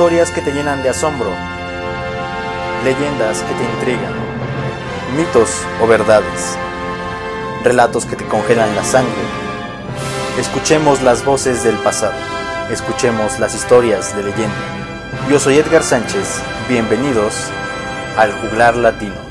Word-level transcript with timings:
Historias 0.00 0.30
que 0.30 0.40
te 0.40 0.52
llenan 0.52 0.82
de 0.82 0.88
asombro, 0.88 1.30
leyendas 2.84 3.42
que 3.42 3.52
te 3.52 3.64
intrigan, 3.64 4.14
mitos 5.14 5.50
o 5.82 5.86
verdades, 5.86 6.56
relatos 7.62 8.06
que 8.06 8.16
te 8.16 8.24
congelan 8.24 8.74
la 8.74 8.82
sangre. 8.82 9.12
Escuchemos 10.38 11.02
las 11.02 11.22
voces 11.22 11.64
del 11.64 11.76
pasado, 11.76 12.14
escuchemos 12.70 13.38
las 13.38 13.54
historias 13.54 14.16
de 14.16 14.22
leyenda. 14.22 14.56
Yo 15.28 15.38
soy 15.38 15.58
Edgar 15.58 15.82
Sánchez, 15.82 16.40
bienvenidos 16.66 17.34
al 18.16 18.32
Juglar 18.32 18.76
Latino. 18.76 19.29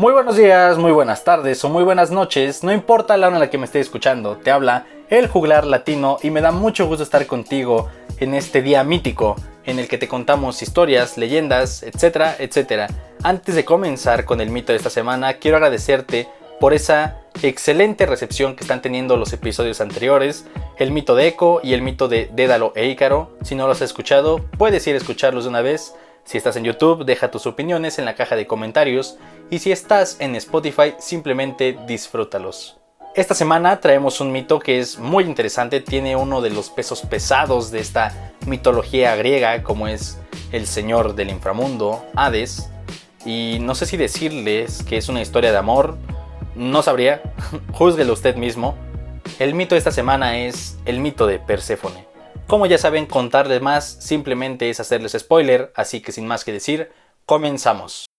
Muy 0.00 0.14
buenos 0.14 0.38
días, 0.38 0.78
muy 0.78 0.92
buenas 0.92 1.24
tardes 1.24 1.62
o 1.62 1.68
muy 1.68 1.84
buenas 1.84 2.10
noches, 2.10 2.64
no 2.64 2.72
importa 2.72 3.18
la 3.18 3.26
hora 3.26 3.36
en 3.36 3.40
la 3.40 3.50
que 3.50 3.58
me 3.58 3.66
esté 3.66 3.80
escuchando, 3.80 4.38
te 4.38 4.50
habla 4.50 4.86
el 5.10 5.28
juglar 5.28 5.66
latino 5.66 6.16
y 6.22 6.30
me 6.30 6.40
da 6.40 6.52
mucho 6.52 6.86
gusto 6.86 7.02
estar 7.02 7.26
contigo 7.26 7.90
en 8.18 8.32
este 8.32 8.62
día 8.62 8.82
mítico 8.82 9.36
en 9.66 9.78
el 9.78 9.88
que 9.88 9.98
te 9.98 10.08
contamos 10.08 10.62
historias, 10.62 11.18
leyendas, 11.18 11.82
etcétera, 11.82 12.34
etcétera. 12.38 12.86
Antes 13.22 13.54
de 13.54 13.66
comenzar 13.66 14.24
con 14.24 14.40
el 14.40 14.48
mito 14.48 14.72
de 14.72 14.78
esta 14.78 14.88
semana, 14.88 15.34
quiero 15.34 15.58
agradecerte 15.58 16.30
por 16.60 16.72
esa 16.72 17.18
excelente 17.42 18.06
recepción 18.06 18.56
que 18.56 18.64
están 18.64 18.80
teniendo 18.80 19.18
los 19.18 19.34
episodios 19.34 19.82
anteriores, 19.82 20.46
el 20.78 20.92
mito 20.92 21.14
de 21.14 21.28
Eco 21.28 21.60
y 21.62 21.74
el 21.74 21.82
mito 21.82 22.08
de 22.08 22.30
Dédalo 22.32 22.72
e 22.74 22.86
Ícaro. 22.86 23.36
Si 23.42 23.54
no 23.54 23.66
los 23.66 23.76
has 23.76 23.90
escuchado, 23.90 24.40
puedes 24.56 24.86
ir 24.86 24.94
a 24.94 24.98
escucharlos 24.98 25.44
de 25.44 25.50
una 25.50 25.60
vez. 25.60 25.94
Si 26.30 26.38
estás 26.38 26.54
en 26.54 26.62
YouTube, 26.62 27.04
deja 27.04 27.32
tus 27.32 27.48
opiniones 27.48 27.98
en 27.98 28.04
la 28.04 28.14
caja 28.14 28.36
de 28.36 28.46
comentarios 28.46 29.18
y 29.50 29.58
si 29.58 29.72
estás 29.72 30.16
en 30.20 30.36
Spotify, 30.36 30.94
simplemente 31.00 31.76
disfrútalos. 31.88 32.78
Esta 33.16 33.34
semana 33.34 33.80
traemos 33.80 34.20
un 34.20 34.30
mito 34.30 34.60
que 34.60 34.78
es 34.78 34.96
muy 34.96 35.24
interesante, 35.24 35.80
tiene 35.80 36.14
uno 36.14 36.40
de 36.40 36.50
los 36.50 36.70
pesos 36.70 37.00
pesados 37.00 37.72
de 37.72 37.80
esta 37.80 38.32
mitología 38.46 39.16
griega 39.16 39.64
como 39.64 39.88
es 39.88 40.20
el 40.52 40.68
señor 40.68 41.16
del 41.16 41.30
inframundo, 41.30 42.06
Hades, 42.14 42.70
y 43.24 43.58
no 43.60 43.74
sé 43.74 43.86
si 43.86 43.96
decirles 43.96 44.84
que 44.84 44.98
es 44.98 45.08
una 45.08 45.22
historia 45.22 45.50
de 45.50 45.58
amor, 45.58 45.98
no 46.54 46.84
sabría, 46.84 47.22
júzguelo 47.72 48.12
usted 48.12 48.36
mismo. 48.36 48.76
El 49.40 49.54
mito 49.54 49.74
de 49.74 49.80
esta 49.80 49.90
semana 49.90 50.38
es 50.38 50.78
el 50.84 51.00
mito 51.00 51.26
de 51.26 51.40
Perséfone. 51.40 52.09
Como 52.50 52.66
ya 52.66 52.78
saben, 52.78 53.06
contarles 53.06 53.62
más 53.62 53.84
simplemente 54.00 54.70
es 54.70 54.80
hacerles 54.80 55.12
spoiler, 55.16 55.72
así 55.76 56.00
que 56.00 56.10
sin 56.10 56.26
más 56.26 56.44
que 56.44 56.50
decir, 56.50 56.90
comenzamos. 57.24 58.09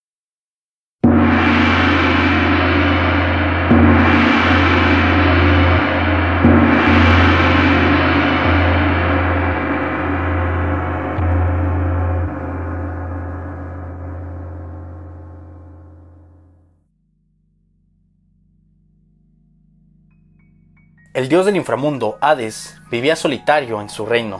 El 21.14 21.28
dios 21.28 21.46
del 21.46 21.58
inframundo, 21.58 22.18
Hades, 22.22 22.80
vivía 22.90 23.18
solitario 23.18 23.82
en 23.82 23.90
su 23.90 24.06
reino. 24.06 24.40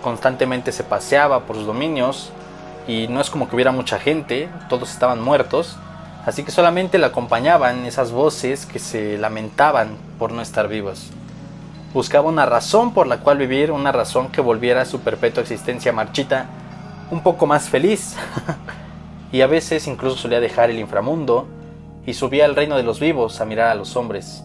Constantemente 0.00 0.70
se 0.70 0.84
paseaba 0.84 1.40
por 1.40 1.56
sus 1.56 1.66
dominios 1.66 2.30
y 2.86 3.08
no 3.08 3.20
es 3.20 3.30
como 3.30 3.48
que 3.48 3.56
hubiera 3.56 3.72
mucha 3.72 3.98
gente, 3.98 4.48
todos 4.68 4.92
estaban 4.92 5.20
muertos, 5.20 5.76
así 6.24 6.44
que 6.44 6.52
solamente 6.52 6.98
le 6.98 7.06
acompañaban 7.06 7.84
esas 7.84 8.12
voces 8.12 8.64
que 8.64 8.78
se 8.78 9.18
lamentaban 9.18 9.96
por 10.20 10.30
no 10.30 10.40
estar 10.40 10.68
vivos. 10.68 11.10
Buscaba 11.92 12.28
una 12.28 12.46
razón 12.46 12.94
por 12.94 13.08
la 13.08 13.18
cual 13.18 13.38
vivir, 13.38 13.72
una 13.72 13.90
razón 13.90 14.28
que 14.28 14.40
volviera 14.40 14.82
a 14.82 14.86
su 14.86 15.00
perpetua 15.00 15.42
existencia 15.42 15.92
marchita 15.92 16.46
un 17.10 17.24
poco 17.24 17.44
más 17.44 17.68
feliz. 17.68 18.14
y 19.32 19.40
a 19.40 19.48
veces 19.48 19.88
incluso 19.88 20.16
solía 20.16 20.38
dejar 20.38 20.70
el 20.70 20.78
inframundo 20.78 21.48
y 22.06 22.14
subía 22.14 22.44
al 22.44 22.54
reino 22.54 22.76
de 22.76 22.84
los 22.84 23.00
vivos 23.00 23.40
a 23.40 23.44
mirar 23.44 23.66
a 23.66 23.74
los 23.74 23.96
hombres 23.96 24.44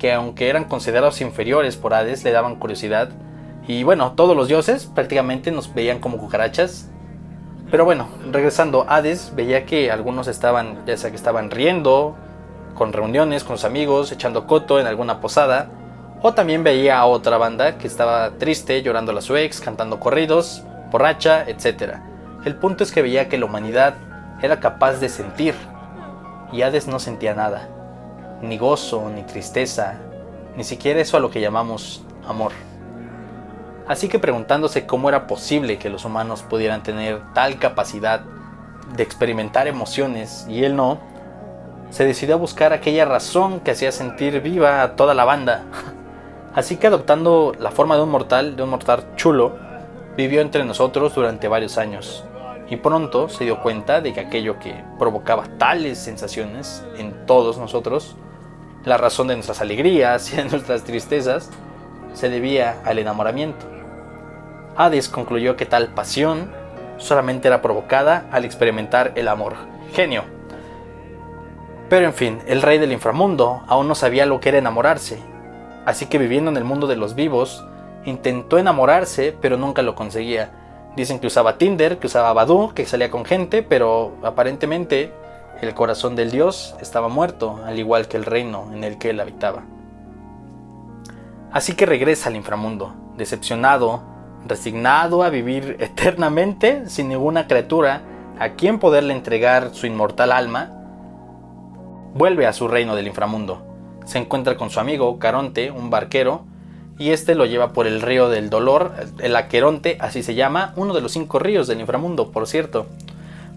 que 0.00 0.12
aunque 0.12 0.48
eran 0.48 0.64
considerados 0.64 1.20
inferiores 1.20 1.76
por 1.76 1.94
Hades, 1.94 2.24
le 2.24 2.32
daban 2.32 2.56
curiosidad. 2.56 3.10
Y 3.68 3.84
bueno, 3.84 4.14
todos 4.16 4.34
los 4.34 4.48
dioses 4.48 4.86
prácticamente 4.86 5.52
nos 5.52 5.72
veían 5.72 6.00
como 6.00 6.16
cucarachas. 6.16 6.90
Pero 7.70 7.84
bueno, 7.84 8.08
regresando, 8.32 8.86
Hades 8.88 9.32
veía 9.36 9.66
que 9.66 9.92
algunos 9.92 10.26
estaban, 10.26 10.84
ya 10.86 10.96
sea 10.96 11.10
que 11.10 11.16
estaban 11.16 11.50
riendo, 11.50 12.16
con 12.74 12.92
reuniones 12.92 13.44
con 13.44 13.58
sus 13.58 13.66
amigos, 13.66 14.10
echando 14.10 14.46
coto 14.46 14.80
en 14.80 14.86
alguna 14.86 15.20
posada, 15.20 15.70
o 16.22 16.32
también 16.32 16.64
veía 16.64 16.98
a 16.98 17.06
otra 17.06 17.36
banda 17.36 17.76
que 17.76 17.86
estaba 17.86 18.30
triste, 18.38 18.82
llorando 18.82 19.16
a 19.16 19.20
su 19.20 19.36
ex, 19.36 19.60
cantando 19.60 20.00
corridos, 20.00 20.64
borracha, 20.90 21.44
etc. 21.46 21.98
El 22.44 22.56
punto 22.56 22.82
es 22.82 22.90
que 22.90 23.02
veía 23.02 23.28
que 23.28 23.38
la 23.38 23.44
humanidad 23.44 23.94
era 24.42 24.60
capaz 24.60 24.94
de 24.94 25.10
sentir, 25.10 25.54
y 26.52 26.62
Hades 26.62 26.88
no 26.88 26.98
sentía 26.98 27.34
nada 27.34 27.68
ni 28.42 28.58
gozo, 28.58 29.10
ni 29.10 29.22
tristeza, 29.22 29.94
ni 30.56 30.64
siquiera 30.64 31.00
eso 31.00 31.16
a 31.16 31.20
lo 31.20 31.30
que 31.30 31.40
llamamos 31.40 32.02
amor. 32.26 32.52
Así 33.86 34.08
que 34.08 34.18
preguntándose 34.18 34.86
cómo 34.86 35.08
era 35.08 35.26
posible 35.26 35.78
que 35.78 35.90
los 35.90 36.04
humanos 36.04 36.42
pudieran 36.42 36.82
tener 36.82 37.20
tal 37.34 37.58
capacidad 37.58 38.20
de 38.94 39.02
experimentar 39.02 39.66
emociones 39.66 40.46
y 40.48 40.64
él 40.64 40.76
no, 40.76 40.98
se 41.90 42.04
decidió 42.04 42.36
a 42.36 42.38
buscar 42.38 42.72
aquella 42.72 43.04
razón 43.04 43.60
que 43.60 43.72
hacía 43.72 43.90
sentir 43.90 44.40
viva 44.40 44.82
a 44.82 44.96
toda 44.96 45.14
la 45.14 45.24
banda. 45.24 45.64
Así 46.54 46.76
que 46.76 46.86
adoptando 46.86 47.52
la 47.58 47.70
forma 47.70 47.96
de 47.96 48.02
un 48.02 48.10
mortal, 48.10 48.56
de 48.56 48.62
un 48.62 48.70
mortal 48.70 49.04
chulo, 49.16 49.56
vivió 50.16 50.40
entre 50.40 50.64
nosotros 50.64 51.14
durante 51.14 51.48
varios 51.48 51.78
años 51.78 52.24
y 52.68 52.76
pronto 52.76 53.28
se 53.28 53.44
dio 53.44 53.60
cuenta 53.60 54.00
de 54.00 54.12
que 54.12 54.20
aquello 54.20 54.58
que 54.60 54.84
provocaba 54.98 55.44
tales 55.58 55.98
sensaciones 55.98 56.84
en 56.96 57.26
todos 57.26 57.58
nosotros 57.58 58.16
la 58.84 58.96
razón 58.96 59.28
de 59.28 59.34
nuestras 59.34 59.60
alegrías 59.60 60.32
y 60.32 60.36
de 60.36 60.44
nuestras 60.44 60.84
tristezas 60.84 61.50
se 62.12 62.28
debía 62.28 62.80
al 62.84 62.98
enamoramiento. 62.98 63.66
Hades 64.76 65.08
concluyó 65.08 65.56
que 65.56 65.66
tal 65.66 65.88
pasión 65.88 66.50
solamente 66.96 67.48
era 67.48 67.62
provocada 67.62 68.26
al 68.30 68.44
experimentar 68.44 69.12
el 69.14 69.28
amor. 69.28 69.54
Genio. 69.92 70.24
Pero 71.88 72.06
en 72.06 72.14
fin, 72.14 72.38
el 72.46 72.62
rey 72.62 72.78
del 72.78 72.92
inframundo 72.92 73.62
aún 73.66 73.88
no 73.88 73.94
sabía 73.94 74.26
lo 74.26 74.40
que 74.40 74.50
era 74.50 74.58
enamorarse, 74.58 75.18
así 75.86 76.06
que 76.06 76.18
viviendo 76.18 76.50
en 76.50 76.56
el 76.56 76.64
mundo 76.64 76.86
de 76.86 76.96
los 76.96 77.14
vivos, 77.14 77.64
intentó 78.04 78.58
enamorarse, 78.58 79.36
pero 79.40 79.56
nunca 79.56 79.82
lo 79.82 79.96
conseguía. 79.96 80.52
Dicen 80.96 81.18
que 81.18 81.26
usaba 81.26 81.58
Tinder, 81.58 81.98
que 81.98 82.06
usaba 82.06 82.32
Badoo, 82.32 82.74
que 82.74 82.86
salía 82.86 83.10
con 83.10 83.24
gente, 83.24 83.62
pero 83.62 84.12
aparentemente 84.22 85.12
el 85.60 85.74
corazón 85.74 86.16
del 86.16 86.30
dios 86.30 86.74
estaba 86.80 87.08
muerto, 87.08 87.60
al 87.64 87.78
igual 87.78 88.08
que 88.08 88.16
el 88.16 88.24
reino 88.24 88.70
en 88.72 88.84
el 88.84 88.98
que 88.98 89.10
él 89.10 89.20
habitaba. 89.20 89.64
Así 91.52 91.74
que 91.74 91.86
regresa 91.86 92.28
al 92.28 92.36
inframundo, 92.36 92.94
decepcionado, 93.16 94.02
resignado 94.46 95.22
a 95.22 95.30
vivir 95.30 95.76
eternamente 95.80 96.88
sin 96.88 97.08
ninguna 97.08 97.46
criatura 97.46 98.02
a 98.38 98.50
quien 98.50 98.78
poderle 98.78 99.12
entregar 99.12 99.74
su 99.74 99.86
inmortal 99.86 100.32
alma, 100.32 100.70
vuelve 102.14 102.46
a 102.46 102.52
su 102.52 102.68
reino 102.68 102.96
del 102.96 103.06
inframundo. 103.06 103.62
Se 104.06 104.18
encuentra 104.18 104.56
con 104.56 104.70
su 104.70 104.80
amigo 104.80 105.18
Caronte, 105.18 105.70
un 105.70 105.90
barquero, 105.90 106.44
y 106.98 107.10
este 107.10 107.34
lo 107.34 107.46
lleva 107.46 107.72
por 107.72 107.86
el 107.86 108.02
río 108.02 108.28
del 108.28 108.50
dolor, 108.50 108.92
el 109.20 109.34
Aqueronte, 109.34 109.96
así 110.00 110.22
se 110.22 110.34
llama, 110.34 110.74
uno 110.76 110.92
de 110.92 111.00
los 111.00 111.12
cinco 111.12 111.38
ríos 111.38 111.66
del 111.66 111.80
inframundo, 111.80 112.30
por 112.30 112.46
cierto. 112.46 112.86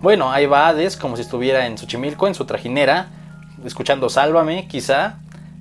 Bueno, 0.04 0.34
ahí 0.34 0.48
va 0.48 0.68
Hades 0.68 0.98
como 0.98 1.16
si 1.16 1.22
estuviera 1.22 1.66
en 1.66 1.78
Xochimilco, 1.78 2.28
en 2.28 2.36
su 2.36 2.44
trajinera, 2.44 3.08
escuchando 3.64 4.10
Sálvame, 4.10 4.68
quizá, 4.68 5.20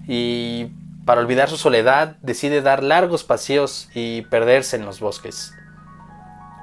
y 0.09 0.67
para 1.07 1.21
olvidar 1.21 1.49
su 1.49 1.57
soledad 1.57 2.17
decide 2.23 2.61
dar 2.61 2.83
largos 2.83 3.23
paseos 3.23 3.89
y 3.95 4.23
perderse 4.23 4.75
en 4.75 4.85
los 4.85 4.99
bosques. 4.99 5.55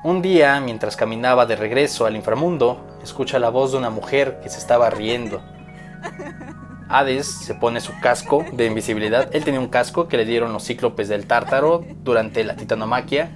Un 0.03 0.21
día, 0.21 0.59
mientras 0.59 0.97
caminaba 0.97 1.45
de 1.45 1.55
regreso 1.55 2.05
al 2.05 2.17
inframundo, 2.17 2.85
escucha 3.01 3.39
la 3.39 3.47
voz 3.47 3.71
de 3.71 3.77
una 3.77 3.89
mujer 3.89 4.41
que 4.43 4.49
se 4.49 4.57
estaba 4.57 4.89
riendo. 4.89 5.41
Hades 6.89 7.27
se 7.27 7.55
pone 7.55 7.79
su 7.79 7.97
casco 8.01 8.43
de 8.51 8.65
invisibilidad. 8.65 9.33
Él 9.33 9.45
tenía 9.45 9.61
un 9.61 9.69
casco 9.69 10.09
que 10.09 10.17
le 10.17 10.25
dieron 10.25 10.51
los 10.51 10.65
cíclopes 10.65 11.07
del 11.07 11.27
tártaro 11.27 11.85
durante 12.03 12.43
la 12.43 12.57
titanomaquia. 12.57 13.29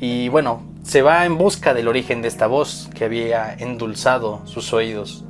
Y 0.00 0.30
bueno, 0.30 0.73
se 0.84 1.00
va 1.00 1.24
en 1.24 1.38
busca 1.38 1.72
del 1.72 1.88
origen 1.88 2.20
de 2.20 2.28
esta 2.28 2.46
voz 2.46 2.90
que 2.94 3.06
había 3.06 3.54
endulzado 3.54 4.42
sus 4.44 4.70
oídos. 4.74 5.24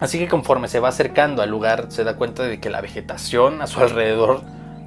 Así 0.00 0.18
que 0.18 0.28
conforme 0.28 0.66
se 0.68 0.80
va 0.80 0.88
acercando 0.88 1.42
al 1.42 1.50
lugar 1.50 1.86
se 1.90 2.04
da 2.04 2.16
cuenta 2.16 2.44
de 2.44 2.58
que 2.58 2.70
la 2.70 2.80
vegetación 2.80 3.60
a 3.60 3.66
su 3.66 3.80
alrededor 3.80 4.40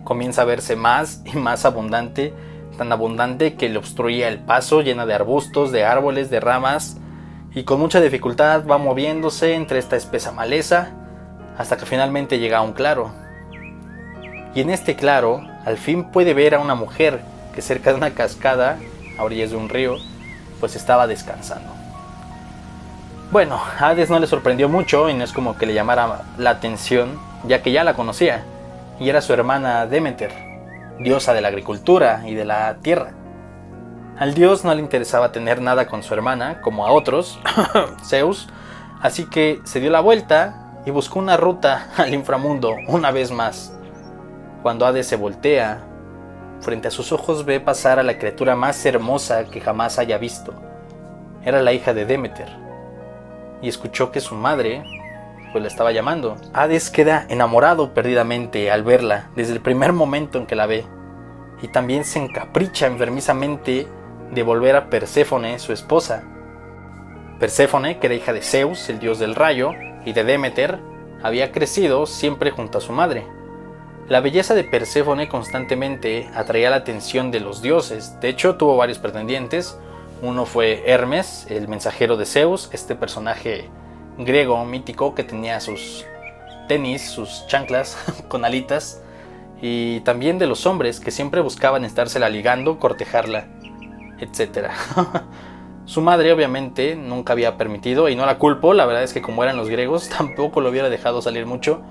comienza 0.03 0.41
a 0.41 0.45
verse 0.45 0.75
más 0.75 1.21
y 1.23 1.37
más 1.37 1.65
abundante, 1.65 2.33
tan 2.79 2.91
abundante 2.91 3.53
que 3.53 3.69
le 3.69 3.77
obstruía 3.77 4.27
el 4.27 4.39
paso, 4.39 4.81
llena 4.81 5.05
de 5.05 5.13
arbustos, 5.13 5.71
de 5.71 5.85
árboles, 5.85 6.31
de 6.31 6.39
ramas, 6.39 6.97
y 7.53 7.63
con 7.63 7.79
mucha 7.79 8.01
dificultad 8.01 8.65
va 8.65 8.79
moviéndose 8.79 9.53
entre 9.53 9.77
esta 9.77 9.97
espesa 9.97 10.31
maleza 10.31 10.93
hasta 11.59 11.77
que 11.77 11.85
finalmente 11.85 12.39
llega 12.39 12.57
a 12.57 12.61
un 12.63 12.73
claro. 12.73 13.13
Y 14.55 14.61
en 14.61 14.71
este 14.71 14.95
claro, 14.95 15.41
al 15.63 15.77
fin 15.77 16.05
puede 16.05 16.33
ver 16.33 16.55
a 16.55 16.59
una 16.59 16.73
mujer 16.73 17.21
que 17.53 17.61
cerca 17.61 17.91
de 17.91 17.97
una 17.97 18.15
cascada, 18.15 18.79
a 19.21 19.23
orillas 19.23 19.51
de 19.51 19.57
un 19.57 19.69
río, 19.69 19.97
pues 20.59 20.75
estaba 20.75 21.07
descansando. 21.07 21.71
Bueno, 23.31 23.55
a 23.55 23.87
Hades 23.87 24.09
no 24.09 24.19
le 24.19 24.27
sorprendió 24.27 24.67
mucho 24.67 25.09
y 25.09 25.13
no 25.13 25.23
es 25.23 25.31
como 25.31 25.57
que 25.57 25.65
le 25.65 25.73
llamara 25.73 26.23
la 26.37 26.49
atención, 26.49 27.17
ya 27.47 27.61
que 27.61 27.71
ya 27.71 27.83
la 27.83 27.93
conocía, 27.93 28.43
y 28.99 29.09
era 29.09 29.21
su 29.21 29.31
hermana 29.31 29.85
Demeter, 29.85 30.31
diosa 30.99 31.33
de 31.33 31.41
la 31.41 31.47
agricultura 31.47 32.23
y 32.25 32.33
de 32.33 32.45
la 32.45 32.75
tierra. 32.81 33.11
Al 34.19 34.33
dios 34.33 34.65
no 34.65 34.75
le 34.75 34.81
interesaba 34.81 35.31
tener 35.31 35.61
nada 35.61 35.87
con 35.87 36.03
su 36.03 36.13
hermana, 36.13 36.61
como 36.61 36.85
a 36.85 36.91
otros, 36.91 37.39
Zeus, 38.05 38.49
así 39.01 39.25
que 39.25 39.61
se 39.63 39.79
dio 39.79 39.89
la 39.89 40.01
vuelta 40.01 40.81
y 40.85 40.91
buscó 40.91 41.19
una 41.19 41.37
ruta 41.37 41.87
al 41.97 42.13
inframundo 42.13 42.75
una 42.87 43.11
vez 43.11 43.31
más. 43.31 43.73
Cuando 44.61 44.85
Hades 44.85 45.07
se 45.07 45.15
voltea, 45.15 45.81
frente 46.61 46.87
a 46.87 46.91
sus 46.91 47.11
ojos 47.11 47.45
ve 47.45 47.59
pasar 47.59 47.99
a 47.99 48.03
la 48.03 48.17
criatura 48.17 48.55
más 48.55 48.85
hermosa 48.85 49.45
que 49.45 49.61
jamás 49.61 49.99
haya 49.99 50.17
visto. 50.17 50.53
Era 51.43 51.61
la 51.61 51.73
hija 51.73 51.93
de 51.93 52.05
Demeter 52.05 52.49
y 53.61 53.67
escuchó 53.67 54.11
que 54.11 54.21
su 54.21 54.35
madre 54.35 54.83
pues 55.51 55.61
la 55.61 55.67
estaba 55.67 55.91
llamando. 55.91 56.37
Hades 56.53 56.89
queda 56.89 57.25
enamorado 57.29 57.93
perdidamente 57.93 58.71
al 58.71 58.83
verla 58.83 59.29
desde 59.35 59.53
el 59.53 59.61
primer 59.61 59.91
momento 59.93 60.37
en 60.37 60.45
que 60.45 60.55
la 60.55 60.65
ve 60.65 60.85
y 61.61 61.67
también 61.67 62.05
se 62.05 62.19
encapricha 62.19 62.87
enfermizamente 62.87 63.87
de 64.31 64.43
volver 64.43 64.75
a 64.75 64.89
Perséfone, 64.89 65.59
su 65.59 65.73
esposa. 65.73 66.23
Perséfone, 67.39 67.99
que 67.99 68.07
era 68.07 68.15
hija 68.15 68.33
de 68.33 68.41
Zeus, 68.41 68.89
el 68.89 68.99
dios 68.99 69.19
del 69.19 69.35
rayo, 69.35 69.71
y 70.05 70.13
de 70.13 70.23
Demeter, 70.23 70.79
había 71.21 71.51
crecido 71.51 72.05
siempre 72.05 72.51
junto 72.51 72.77
a 72.77 72.81
su 72.81 72.93
madre. 72.93 73.25
La 74.11 74.19
belleza 74.19 74.55
de 74.55 74.65
Perséfone 74.65 75.29
constantemente 75.29 76.29
atraía 76.35 76.69
la 76.69 76.75
atención 76.75 77.31
de 77.31 77.39
los 77.39 77.61
dioses, 77.61 78.19
de 78.19 78.27
hecho 78.27 78.57
tuvo 78.57 78.75
varios 78.75 78.99
pretendientes, 78.99 79.79
uno 80.21 80.45
fue 80.45 80.83
Hermes, 80.85 81.47
el 81.49 81.69
mensajero 81.69 82.17
de 82.17 82.25
Zeus, 82.25 82.69
este 82.73 82.95
personaje 82.95 83.69
griego 84.17 84.65
mítico 84.65 85.15
que 85.15 85.23
tenía 85.23 85.61
sus 85.61 86.05
tenis, 86.67 87.09
sus 87.09 87.47
chanclas 87.47 87.97
con 88.27 88.43
alitas, 88.43 89.01
y 89.61 90.01
también 90.01 90.39
de 90.39 90.47
los 90.47 90.65
hombres 90.65 90.99
que 90.99 91.11
siempre 91.11 91.39
buscaban 91.39 91.85
estársela 91.85 92.27
ligando, 92.27 92.79
cortejarla, 92.79 93.47
etc. 94.19 94.71
Su 95.85 96.01
madre 96.01 96.33
obviamente 96.33 96.97
nunca 96.97 97.31
había 97.31 97.57
permitido 97.57 98.09
y 98.09 98.17
no 98.17 98.25
la 98.25 98.39
culpo, 98.39 98.73
la 98.73 98.85
verdad 98.85 99.03
es 99.03 99.13
que 99.13 99.21
como 99.21 99.41
eran 99.41 99.55
los 99.55 99.69
griegos 99.69 100.09
tampoco 100.17 100.59
lo 100.59 100.69
hubiera 100.69 100.89
dejado 100.89 101.21
salir 101.21 101.45
mucho, 101.45 101.81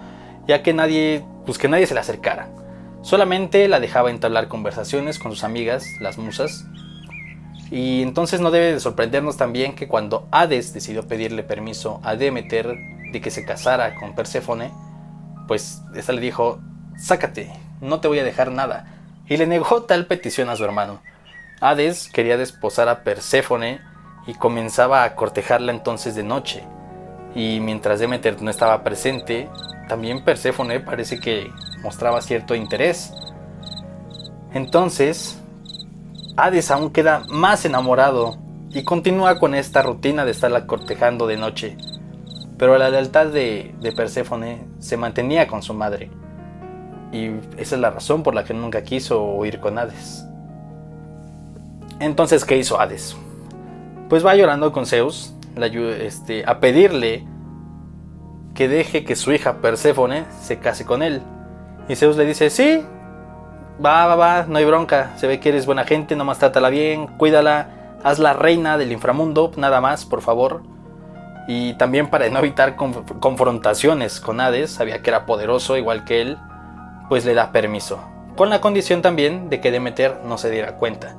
ya 0.46 0.62
que 0.62 0.74
nadie, 0.74 1.24
pues 1.50 1.58
que 1.58 1.66
nadie 1.66 1.88
se 1.88 1.94
le 1.94 2.00
acercara. 2.00 2.48
Solamente 3.02 3.66
la 3.66 3.80
dejaba 3.80 4.12
entablar 4.12 4.46
conversaciones 4.46 5.18
con 5.18 5.32
sus 5.32 5.42
amigas, 5.42 5.84
las 5.98 6.16
musas, 6.16 6.64
y 7.72 8.02
entonces 8.02 8.40
no 8.40 8.52
debe 8.52 8.72
de 8.72 8.78
sorprendernos 8.78 9.36
también 9.36 9.74
que 9.74 9.88
cuando 9.88 10.28
Hades 10.30 10.72
decidió 10.72 11.08
pedirle 11.08 11.42
permiso 11.42 12.00
a 12.04 12.14
Demeter 12.14 12.76
de 13.10 13.20
que 13.20 13.32
se 13.32 13.44
casara 13.44 13.96
con 13.96 14.14
Perséfone, 14.14 14.70
pues 15.48 15.82
esta 15.96 16.12
le 16.12 16.20
dijo, 16.20 16.60
sácate, 16.96 17.50
no 17.80 17.98
te 17.98 18.06
voy 18.06 18.20
a 18.20 18.24
dejar 18.24 18.52
nada, 18.52 18.86
y 19.26 19.36
le 19.36 19.48
negó 19.48 19.82
tal 19.82 20.06
petición 20.06 20.50
a 20.50 20.56
su 20.56 20.64
hermano. 20.64 21.00
Hades 21.60 22.08
quería 22.12 22.36
desposar 22.36 22.88
a 22.88 23.02
Perséfone 23.02 23.80
y 24.28 24.34
comenzaba 24.34 25.02
a 25.02 25.16
cortejarla 25.16 25.72
entonces 25.72 26.14
de 26.14 26.22
noche, 26.22 26.62
y 27.34 27.58
mientras 27.58 27.98
Demeter 27.98 28.40
no 28.40 28.52
estaba 28.52 28.84
presente, 28.84 29.48
también 29.90 30.22
Perséfone 30.22 30.78
parece 30.78 31.18
que 31.18 31.50
mostraba 31.82 32.22
cierto 32.22 32.54
interés. 32.54 33.12
Entonces, 34.54 35.42
Hades 36.36 36.70
aún 36.70 36.90
queda 36.90 37.24
más 37.28 37.64
enamorado 37.64 38.38
y 38.70 38.84
continúa 38.84 39.40
con 39.40 39.52
esta 39.52 39.82
rutina 39.82 40.24
de 40.24 40.30
estarla 40.30 40.68
cortejando 40.68 41.26
de 41.26 41.36
noche. 41.38 41.76
Pero 42.56 42.78
la 42.78 42.88
lealtad 42.88 43.26
de, 43.26 43.74
Perséfone 43.96 44.64
se 44.78 44.96
mantenía 44.96 45.48
con 45.48 45.60
su 45.60 45.74
madre. 45.74 46.08
Y 47.10 47.30
esa 47.56 47.74
es 47.74 47.80
la 47.80 47.90
razón 47.90 48.22
por 48.22 48.36
la 48.36 48.44
que 48.44 48.54
nunca 48.54 48.84
quiso 48.84 49.24
huir 49.24 49.58
con 49.58 49.76
Hades. 49.76 50.24
Entonces, 51.98 52.44
¿qué 52.44 52.56
hizo 52.56 52.80
Hades? 52.80 53.16
Pues 54.08 54.24
va 54.24 54.36
llorando 54.36 54.70
con 54.70 54.86
Zeus 54.86 55.34
este, 55.56 56.44
a 56.46 56.60
pedirle 56.60 57.26
que 58.60 58.68
deje 58.68 59.04
que 59.04 59.16
su 59.16 59.32
hija 59.32 59.62
Perséfone 59.62 60.26
se 60.42 60.58
case 60.58 60.84
con 60.84 61.02
él. 61.02 61.22
Y 61.88 61.96
Zeus 61.96 62.18
le 62.18 62.26
dice, 62.26 62.50
sí, 62.50 62.84
va, 63.82 64.04
va, 64.04 64.16
va, 64.16 64.44
no 64.46 64.58
hay 64.58 64.66
bronca, 64.66 65.12
se 65.16 65.26
ve 65.26 65.40
que 65.40 65.48
eres 65.48 65.64
buena 65.64 65.84
gente, 65.84 66.14
nomás 66.14 66.40
trátala 66.40 66.68
bien, 66.68 67.06
cuídala, 67.06 67.96
hazla 68.04 68.34
reina 68.34 68.76
del 68.76 68.92
inframundo, 68.92 69.50
nada 69.56 69.80
más, 69.80 70.04
por 70.04 70.20
favor. 70.20 70.62
Y 71.48 71.72
también 71.78 72.10
para 72.10 72.28
no 72.28 72.40
evitar 72.40 72.76
confrontaciones 72.76 74.20
con 74.20 74.42
Hades, 74.42 74.72
sabía 74.72 75.00
que 75.00 75.08
era 75.08 75.24
poderoso 75.24 75.78
igual 75.78 76.04
que 76.04 76.20
él, 76.20 76.36
pues 77.08 77.24
le 77.24 77.32
da 77.32 77.52
permiso, 77.52 77.98
con 78.36 78.50
la 78.50 78.60
condición 78.60 79.00
también 79.00 79.48
de 79.48 79.62
que 79.62 79.70
Demeter 79.70 80.20
no 80.26 80.36
se 80.36 80.50
diera 80.50 80.76
cuenta. 80.76 81.16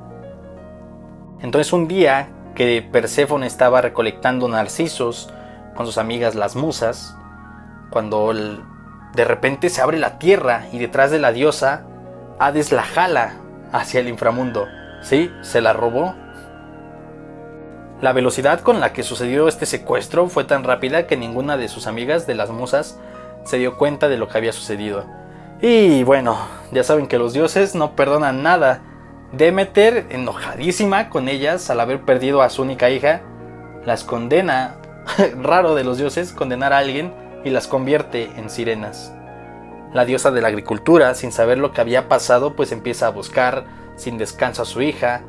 Entonces 1.41 1.73
un 1.73 1.87
día 1.87 2.29
que 2.53 2.83
Perséfone 2.83 3.47
estaba 3.47 3.81
recolectando 3.81 4.47
narcisos 4.47 5.33
con 5.75 5.87
sus 5.87 5.97
amigas 5.97 6.35
las 6.35 6.55
musas, 6.55 7.17
cuando 7.91 8.33
de 9.13 9.25
repente 9.25 9.69
se 9.69 9.81
abre 9.81 9.99
la 9.99 10.17
tierra 10.17 10.65
y 10.71 10.79
detrás 10.79 11.11
de 11.11 11.19
la 11.19 11.31
diosa 11.31 11.85
Hades 12.41 12.71
la 12.71 12.81
jala 12.81 13.33
hacia 13.71 13.99
el 13.99 14.07
inframundo. 14.07 14.67
¿Sí? 15.03 15.31
¿Se 15.41 15.61
la 15.61 15.73
robó? 15.73 16.15
La 18.01 18.13
velocidad 18.13 18.61
con 18.61 18.79
la 18.79 18.93
que 18.93 19.03
sucedió 19.03 19.47
este 19.47 19.67
secuestro 19.67 20.27
fue 20.27 20.43
tan 20.43 20.63
rápida 20.63 21.05
que 21.05 21.17
ninguna 21.17 21.55
de 21.55 21.67
sus 21.67 21.85
amigas 21.85 22.25
de 22.25 22.33
las 22.33 22.49
musas 22.49 22.99
se 23.43 23.57
dio 23.57 23.77
cuenta 23.77 24.09
de 24.09 24.17
lo 24.17 24.27
que 24.27 24.39
había 24.39 24.53
sucedido. 24.53 25.05
Y 25.61 26.03
bueno, 26.03 26.35
ya 26.71 26.83
saben 26.83 27.05
que 27.05 27.19
los 27.19 27.33
dioses 27.33 27.75
no 27.75 27.95
perdonan 27.95 28.41
nada. 28.41 28.81
Demeter, 29.33 30.07
enojadísima 30.09 31.09
con 31.09 31.29
ellas 31.29 31.69
al 31.69 31.79
haber 31.79 32.01
perdido 32.01 32.41
a 32.41 32.49
su 32.49 32.63
única 32.63 32.89
hija, 32.89 33.21
las 33.85 34.03
condena, 34.03 34.77
raro 35.43 35.75
de 35.75 35.83
los 35.83 35.99
dioses, 35.99 36.33
condenar 36.33 36.73
a 36.73 36.79
alguien 36.79 37.13
y 37.43 37.49
las 37.49 37.67
convierte 37.67 38.31
en 38.37 38.49
sirenas. 38.49 39.13
La 39.93 40.05
diosa 40.05 40.31
de 40.31 40.41
la 40.41 40.47
agricultura, 40.47 41.13
sin 41.15 41.31
saber 41.31 41.57
lo 41.57 41.73
que 41.73 41.81
había 41.81 42.07
pasado, 42.07 42.55
pues 42.55 42.71
empieza 42.71 43.07
a 43.07 43.11
buscar 43.11 43.65
sin 43.95 44.17
descanso 44.17 44.61
a 44.61 44.65
su 44.65 44.81
hija, 44.81 45.21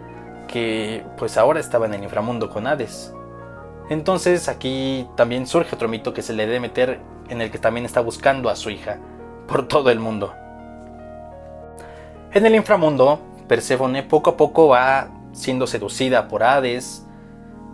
que 0.48 1.04
pues 1.16 1.36
ahora 1.36 1.60
estaba 1.60 1.86
en 1.86 1.94
el 1.94 2.04
inframundo 2.04 2.50
con 2.50 2.66
Hades. 2.66 3.12
Entonces 3.88 4.48
aquí 4.48 5.08
también 5.16 5.46
surge 5.46 5.74
otro 5.74 5.88
mito 5.88 6.14
que 6.14 6.22
se 6.22 6.32
le 6.32 6.46
debe 6.46 6.60
meter 6.60 7.00
en 7.28 7.40
el 7.40 7.50
que 7.50 7.58
también 7.58 7.86
está 7.86 8.00
buscando 8.00 8.48
a 8.48 8.56
su 8.56 8.70
hija 8.70 8.98
por 9.48 9.66
todo 9.66 9.90
el 9.90 9.98
mundo. 9.98 10.32
En 12.32 12.46
el 12.46 12.54
inframundo, 12.54 13.18
Perséfone 13.48 14.02
poco 14.02 14.30
a 14.30 14.36
poco 14.36 14.68
va 14.68 15.08
siendo 15.32 15.66
seducida 15.66 16.28
por 16.28 16.42
Hades, 16.42 17.06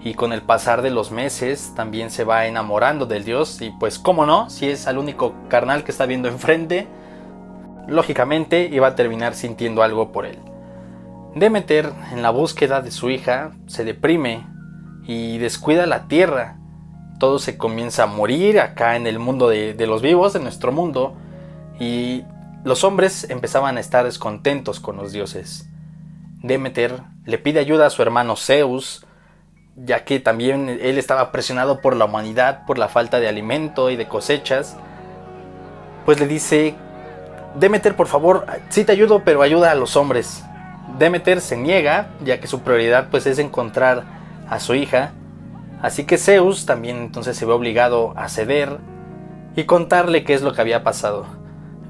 y 0.00 0.14
con 0.14 0.32
el 0.32 0.42
pasar 0.42 0.82
de 0.82 0.90
los 0.90 1.10
meses 1.10 1.72
también 1.74 2.10
se 2.10 2.24
va 2.24 2.46
enamorando 2.46 3.06
del 3.06 3.24
dios 3.24 3.60
y 3.60 3.70
pues 3.70 3.98
cómo 3.98 4.26
no, 4.26 4.48
si 4.48 4.68
es 4.68 4.86
al 4.86 4.98
único 4.98 5.34
carnal 5.48 5.84
que 5.84 5.90
está 5.90 6.06
viendo 6.06 6.28
enfrente, 6.28 6.86
lógicamente 7.88 8.68
iba 8.70 8.86
a 8.86 8.94
terminar 8.94 9.34
sintiendo 9.34 9.82
algo 9.82 10.12
por 10.12 10.26
él. 10.26 10.38
Demeter, 11.34 11.92
en 12.12 12.22
la 12.22 12.30
búsqueda 12.30 12.80
de 12.80 12.90
su 12.90 13.10
hija, 13.10 13.52
se 13.66 13.84
deprime 13.84 14.46
y 15.06 15.38
descuida 15.38 15.86
la 15.86 16.06
tierra. 16.06 16.58
Todo 17.18 17.38
se 17.38 17.58
comienza 17.58 18.04
a 18.04 18.06
morir 18.06 18.60
acá 18.60 18.96
en 18.96 19.06
el 19.06 19.18
mundo 19.18 19.48
de, 19.48 19.74
de 19.74 19.86
los 19.86 20.02
vivos, 20.02 20.34
en 20.34 20.42
nuestro 20.42 20.72
mundo, 20.72 21.14
y 21.80 22.24
los 22.64 22.84
hombres 22.84 23.28
empezaban 23.30 23.76
a 23.76 23.80
estar 23.80 24.04
descontentos 24.04 24.80
con 24.80 24.96
los 24.96 25.12
dioses. 25.12 25.68
Demeter 26.42 27.02
le 27.24 27.38
pide 27.38 27.60
ayuda 27.60 27.86
a 27.86 27.90
su 27.90 28.02
hermano 28.02 28.36
Zeus, 28.36 29.06
ya 29.84 30.04
que 30.04 30.20
también 30.20 30.68
él 30.68 30.98
estaba 30.98 31.30
presionado 31.30 31.80
por 31.80 31.94
la 31.96 32.06
humanidad, 32.06 32.64
por 32.66 32.78
la 32.78 32.88
falta 32.88 33.20
de 33.20 33.28
alimento 33.28 33.90
y 33.90 33.96
de 33.96 34.08
cosechas, 34.08 34.76
pues 36.04 36.18
le 36.20 36.26
dice, 36.26 36.74
Demeter, 37.54 37.94
por 37.96 38.06
favor, 38.06 38.46
sí 38.68 38.84
te 38.84 38.92
ayudo, 38.92 39.22
pero 39.24 39.42
ayuda 39.42 39.70
a 39.70 39.74
los 39.74 39.96
hombres. 39.96 40.42
Demeter 40.98 41.40
se 41.40 41.56
niega, 41.56 42.08
ya 42.24 42.40
que 42.40 42.46
su 42.46 42.60
prioridad 42.60 43.08
pues 43.10 43.26
es 43.26 43.38
encontrar 43.38 44.04
a 44.48 44.58
su 44.60 44.74
hija, 44.74 45.12
así 45.82 46.04
que 46.04 46.18
Zeus 46.18 46.66
también 46.66 46.96
entonces 46.98 47.36
se 47.36 47.44
ve 47.44 47.52
obligado 47.52 48.14
a 48.16 48.28
ceder 48.28 48.78
y 49.54 49.64
contarle 49.64 50.24
qué 50.24 50.34
es 50.34 50.42
lo 50.42 50.52
que 50.52 50.60
había 50.60 50.82
pasado. 50.82 51.26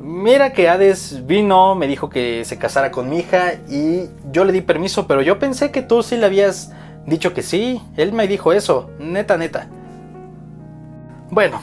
Mira 0.00 0.52
que 0.52 0.68
Hades 0.68 1.26
vino, 1.26 1.74
me 1.74 1.86
dijo 1.86 2.08
que 2.08 2.44
se 2.44 2.58
casara 2.58 2.90
con 2.90 3.10
mi 3.10 3.18
hija 3.18 3.54
y 3.68 4.08
yo 4.30 4.44
le 4.44 4.52
di 4.52 4.60
permiso, 4.60 5.06
pero 5.06 5.22
yo 5.22 5.38
pensé 5.38 5.70
que 5.70 5.82
tú 5.82 6.02
sí 6.02 6.16
le 6.16 6.26
habías 6.26 6.72
dicho 7.06 7.34
que 7.34 7.42
sí. 7.42 7.82
Él 7.96 8.12
me 8.12 8.26
dijo 8.26 8.52
eso, 8.52 8.90
neta, 8.98 9.36
neta. 9.36 9.68
Bueno, 11.30 11.60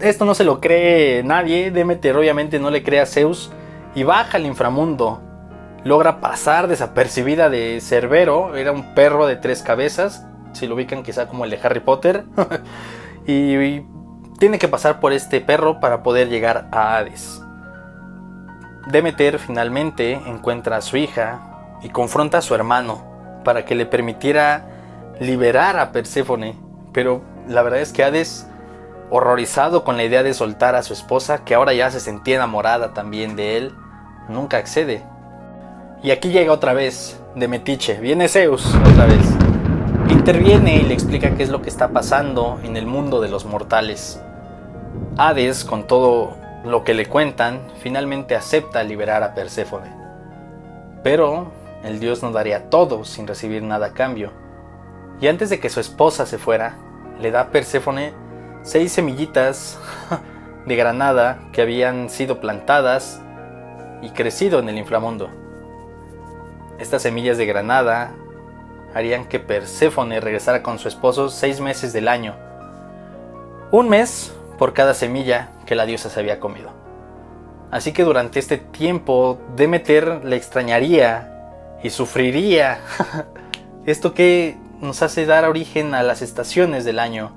esto 0.00 0.24
no 0.24 0.34
se 0.34 0.44
lo 0.44 0.60
cree 0.60 1.22
nadie. 1.22 1.70
Demeter 1.70 2.16
obviamente 2.16 2.58
no 2.58 2.70
le 2.70 2.82
cree 2.82 3.00
a 3.00 3.06
Zeus 3.06 3.50
y 3.94 4.02
baja 4.02 4.38
al 4.38 4.46
inframundo. 4.46 5.20
Logra 5.84 6.20
pasar 6.20 6.68
desapercibida 6.68 7.50
de 7.50 7.80
Cerbero, 7.80 8.56
era 8.56 8.70
un 8.70 8.94
perro 8.94 9.26
de 9.26 9.34
tres 9.34 9.62
cabezas, 9.62 10.24
si 10.52 10.68
lo 10.68 10.76
ubican 10.76 11.02
quizá 11.02 11.26
como 11.26 11.44
el 11.44 11.50
de 11.50 11.58
Harry 11.62 11.80
Potter. 11.80 12.24
y 13.26 13.80
tiene 14.38 14.58
que 14.58 14.68
pasar 14.68 15.00
por 15.00 15.12
este 15.12 15.40
perro 15.40 15.80
para 15.80 16.02
poder 16.02 16.28
llegar 16.28 16.68
a 16.70 16.96
Hades. 16.96 17.42
Demeter 18.90 19.38
finalmente 19.38 20.14
encuentra 20.26 20.76
a 20.76 20.82
su 20.82 20.96
hija 20.96 21.78
y 21.82 21.88
confronta 21.88 22.38
a 22.38 22.42
su 22.42 22.54
hermano 22.54 23.11
para 23.44 23.64
que 23.64 23.74
le 23.74 23.86
permitiera 23.86 24.66
liberar 25.20 25.78
a 25.78 25.92
Perséfone, 25.92 26.56
pero 26.92 27.22
la 27.48 27.62
verdad 27.62 27.80
es 27.80 27.92
que 27.92 28.04
Hades, 28.04 28.46
horrorizado 29.10 29.84
con 29.84 29.96
la 29.96 30.04
idea 30.04 30.22
de 30.22 30.34
soltar 30.34 30.74
a 30.74 30.82
su 30.82 30.92
esposa, 30.92 31.44
que 31.44 31.54
ahora 31.54 31.72
ya 31.72 31.90
se 31.90 32.00
sentía 32.00 32.36
enamorada 32.36 32.94
también 32.94 33.36
de 33.36 33.56
él, 33.56 33.74
nunca 34.28 34.56
accede. 34.56 35.02
Y 36.02 36.10
aquí 36.10 36.30
llega 36.30 36.52
otra 36.52 36.72
vez, 36.72 37.20
de 37.34 37.48
Metiche, 37.48 38.00
viene 38.00 38.28
Zeus 38.28 38.74
otra 38.74 39.06
vez. 39.06 39.24
Interviene 40.08 40.76
y 40.76 40.82
le 40.82 40.94
explica 40.94 41.34
qué 41.36 41.42
es 41.42 41.48
lo 41.48 41.62
que 41.62 41.68
está 41.68 41.88
pasando 41.88 42.58
en 42.62 42.76
el 42.76 42.86
mundo 42.86 43.20
de 43.20 43.28
los 43.28 43.44
mortales. 43.44 44.20
Hades, 45.16 45.64
con 45.64 45.86
todo 45.86 46.36
lo 46.64 46.84
que 46.84 46.94
le 46.94 47.06
cuentan, 47.06 47.60
finalmente 47.80 48.34
acepta 48.34 48.82
liberar 48.82 49.22
a 49.22 49.34
Perséfone. 49.34 49.90
Pero 51.02 51.52
el 51.82 52.00
dios 52.00 52.22
no 52.22 52.32
daría 52.32 52.70
todo 52.70 53.04
sin 53.04 53.26
recibir 53.26 53.62
nada 53.62 53.86
a 53.86 53.92
cambio. 53.92 54.30
Y 55.20 55.28
antes 55.28 55.50
de 55.50 55.60
que 55.60 55.70
su 55.70 55.80
esposa 55.80 56.26
se 56.26 56.38
fuera, 56.38 56.76
le 57.20 57.30
da 57.30 57.40
a 57.42 57.50
Perséfone 57.50 58.12
seis 58.62 58.92
semillitas 58.92 59.78
de 60.66 60.76
granada 60.76 61.38
que 61.52 61.62
habían 61.62 62.10
sido 62.10 62.40
plantadas 62.40 63.20
y 64.00 64.10
crecido 64.10 64.58
en 64.58 64.68
el 64.68 64.78
inframundo. 64.78 65.30
Estas 66.78 67.02
semillas 67.02 67.38
de 67.38 67.46
granada 67.46 68.12
harían 68.94 69.26
que 69.26 69.38
Perséfone 69.38 70.20
regresara 70.20 70.62
con 70.62 70.78
su 70.78 70.88
esposo 70.88 71.28
seis 71.28 71.60
meses 71.60 71.92
del 71.92 72.08
año. 72.08 72.34
Un 73.70 73.88
mes 73.88 74.34
por 74.58 74.74
cada 74.74 74.94
semilla 74.94 75.50
que 75.66 75.74
la 75.74 75.86
diosa 75.86 76.10
se 76.10 76.20
había 76.20 76.40
comido. 76.40 76.70
Así 77.70 77.92
que 77.92 78.04
durante 78.04 78.38
este 78.38 78.58
tiempo 78.58 79.38
Demeter 79.56 80.24
le 80.24 80.36
extrañaría 80.36 81.31
y 81.82 81.90
sufriría. 81.90 82.80
Esto 83.86 84.14
que 84.14 84.56
nos 84.80 85.02
hace 85.02 85.26
dar 85.26 85.44
origen 85.44 85.94
a 85.94 86.02
las 86.02 86.22
estaciones 86.22 86.84
del 86.84 86.98
año. 86.98 87.32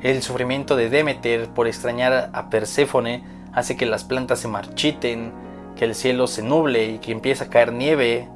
El 0.00 0.22
sufrimiento 0.22 0.76
de 0.76 0.90
Demeter 0.90 1.48
por 1.48 1.66
extrañar 1.66 2.30
a 2.32 2.50
Perséfone 2.50 3.24
hace 3.52 3.76
que 3.76 3.86
las 3.86 4.04
plantas 4.04 4.40
se 4.40 4.48
marchiten, 4.48 5.32
que 5.76 5.84
el 5.84 5.94
cielo 5.94 6.26
se 6.26 6.42
nuble 6.42 6.86
y 6.86 6.98
que 6.98 7.12
empiece 7.12 7.44
a 7.44 7.50
caer 7.50 7.72
nieve, 7.72 8.28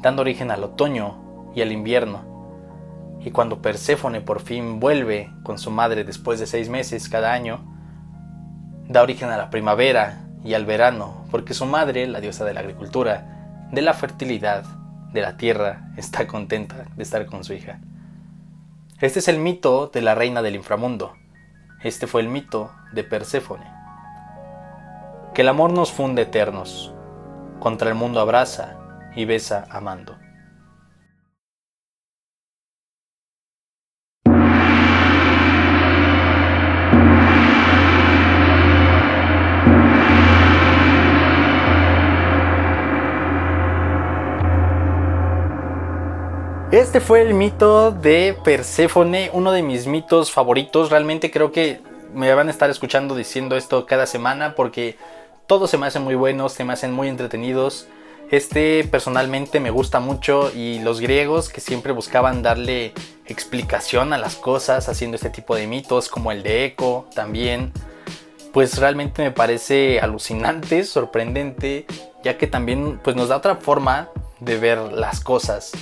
dando 0.00 0.22
origen 0.22 0.50
al 0.50 0.64
otoño 0.64 1.50
y 1.54 1.62
al 1.62 1.72
invierno. 1.72 2.22
Y 3.24 3.30
cuando 3.30 3.60
Perséfone 3.62 4.20
por 4.20 4.40
fin 4.40 4.78
vuelve 4.78 5.30
con 5.42 5.58
su 5.58 5.70
madre 5.70 6.04
después 6.04 6.38
de 6.38 6.46
seis 6.46 6.68
meses 6.68 7.08
cada 7.08 7.32
año, 7.32 7.60
da 8.88 9.02
origen 9.02 9.30
a 9.30 9.36
la 9.36 9.50
primavera 9.50 10.20
y 10.44 10.54
al 10.54 10.66
verano, 10.66 11.24
porque 11.30 11.52
su 11.52 11.66
madre, 11.66 12.06
la 12.06 12.20
diosa 12.20 12.44
de 12.44 12.54
la 12.54 12.60
agricultura, 12.60 13.68
de 13.72 13.82
la 13.82 13.92
fertilidad, 13.92 14.64
de 15.12 15.22
la 15.22 15.36
tierra, 15.36 15.90
está 15.96 16.26
contenta 16.26 16.86
de 16.96 17.02
estar 17.02 17.26
con 17.26 17.44
su 17.44 17.54
hija. 17.54 17.80
Este 19.00 19.20
es 19.20 19.28
el 19.28 19.38
mito 19.38 19.88
de 19.92 20.02
la 20.02 20.14
reina 20.14 20.42
del 20.42 20.56
inframundo. 20.56 21.14
Este 21.82 22.06
fue 22.06 22.20
el 22.20 22.28
mito 22.28 22.72
de 22.92 23.04
Perséfone. 23.04 23.66
Que 25.34 25.42
el 25.42 25.48
amor 25.48 25.72
nos 25.72 25.92
funde 25.92 26.22
eternos, 26.22 26.92
contra 27.60 27.88
el 27.88 27.94
mundo 27.94 28.20
abraza 28.20 28.76
y 29.14 29.24
besa 29.24 29.66
amando. 29.70 30.16
Este 46.70 47.00
fue 47.00 47.22
el 47.22 47.32
mito 47.32 47.92
de 47.92 48.36
Perséfone, 48.44 49.30
uno 49.32 49.52
de 49.52 49.62
mis 49.62 49.86
mitos 49.86 50.30
favoritos. 50.30 50.90
Realmente 50.90 51.30
creo 51.30 51.50
que 51.50 51.80
me 52.12 52.34
van 52.34 52.48
a 52.48 52.50
estar 52.50 52.68
escuchando 52.68 53.14
diciendo 53.14 53.56
esto 53.56 53.86
cada 53.86 54.04
semana 54.04 54.54
porque 54.54 54.98
todos 55.46 55.70
se 55.70 55.78
me 55.78 55.86
hacen 55.86 56.02
muy 56.02 56.14
buenos, 56.14 56.52
se 56.52 56.64
me 56.64 56.74
hacen 56.74 56.92
muy 56.92 57.08
entretenidos. 57.08 57.88
Este 58.30 58.84
personalmente 58.84 59.60
me 59.60 59.70
gusta 59.70 59.98
mucho 59.98 60.52
y 60.54 60.80
los 60.80 61.00
griegos 61.00 61.48
que 61.48 61.62
siempre 61.62 61.92
buscaban 61.92 62.42
darle 62.42 62.92
explicación 63.24 64.12
a 64.12 64.18
las 64.18 64.36
cosas 64.36 64.90
haciendo 64.90 65.14
este 65.14 65.30
tipo 65.30 65.56
de 65.56 65.66
mitos 65.66 66.10
como 66.10 66.32
el 66.32 66.42
de 66.42 66.66
Eco 66.66 67.06
también, 67.14 67.72
pues 68.52 68.76
realmente 68.76 69.22
me 69.22 69.30
parece 69.30 70.00
alucinante, 70.00 70.84
sorprendente, 70.84 71.86
ya 72.22 72.36
que 72.36 72.46
también 72.46 73.00
pues 73.02 73.16
nos 73.16 73.30
da 73.30 73.38
otra 73.38 73.56
forma 73.56 74.10
de 74.40 74.58
ver 74.58 74.78
las 74.92 75.20
cosas 75.20 75.72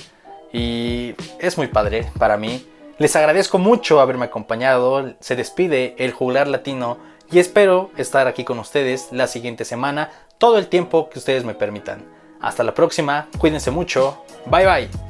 y 0.51 1.15
es 1.39 1.57
muy 1.57 1.67
padre 1.67 2.09
para 2.17 2.37
mí. 2.37 2.65
Les 2.97 3.15
agradezco 3.15 3.59
mucho 3.59 3.99
haberme 3.99 4.25
acompañado. 4.25 5.13
Se 5.19 5.35
despide 5.35 5.95
el 5.99 6.11
juglar 6.11 6.47
latino 6.47 6.97
y 7.31 7.39
espero 7.39 7.91
estar 7.97 8.27
aquí 8.27 8.43
con 8.43 8.59
ustedes 8.59 9.09
la 9.11 9.27
siguiente 9.27 9.65
semana, 9.65 10.11
todo 10.37 10.57
el 10.57 10.67
tiempo 10.67 11.09
que 11.09 11.19
ustedes 11.19 11.43
me 11.43 11.53
permitan. 11.53 12.05
Hasta 12.39 12.63
la 12.63 12.73
próxima, 12.73 13.27
cuídense 13.37 13.71
mucho, 13.71 14.23
bye 14.45 14.65
bye. 14.65 15.06